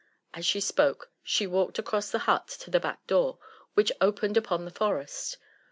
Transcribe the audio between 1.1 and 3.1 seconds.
she walked across the hut to the back